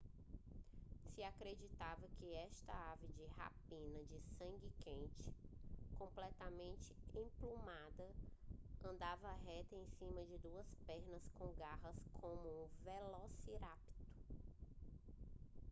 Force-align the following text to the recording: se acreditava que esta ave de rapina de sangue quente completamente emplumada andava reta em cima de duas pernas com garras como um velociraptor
se 1.15 1.21
acreditava 1.23 2.07
que 2.17 2.33
esta 2.33 2.73
ave 2.91 3.05
de 3.09 3.23
rapina 3.37 4.01
de 4.09 4.19
sangue 4.35 4.71
quente 4.79 5.31
completamente 5.95 6.95
emplumada 7.13 8.09
andava 8.83 9.31
reta 9.45 9.75
em 9.75 9.85
cima 9.99 10.23
de 10.25 10.39
duas 10.39 10.65
pernas 10.87 11.21
com 11.35 11.53
garras 11.53 11.99
como 12.13 12.49
um 12.65 12.67
velociraptor 12.83 13.77